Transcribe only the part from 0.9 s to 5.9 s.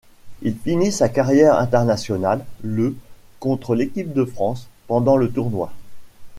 sa carrière internationale le contre l'équipe de France, pendant le tournoi.